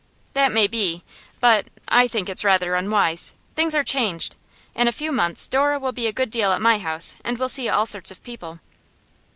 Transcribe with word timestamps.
'That 0.33 0.51
may 0.51 0.65
be. 0.65 1.03
But 1.39 1.67
I 1.87 2.07
think 2.07 2.27
it's 2.27 2.43
rather 2.43 2.73
unwise. 2.73 3.33
Things 3.55 3.75
are 3.75 3.83
changed. 3.83 4.35
In 4.73 4.87
a 4.87 4.91
few 4.91 5.11
months, 5.11 5.47
Dora 5.47 5.77
will 5.77 5.91
be 5.91 6.07
a 6.07 6.11
good 6.11 6.31
deal 6.31 6.53
at 6.53 6.59
my 6.59 6.79
house, 6.79 7.13
and 7.23 7.37
will 7.37 7.49
see 7.49 7.69
all 7.69 7.85
sorts 7.85 8.09
of 8.09 8.23
people. 8.23 8.61